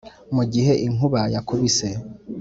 [0.35, 1.87] mugihe inkuba yakubise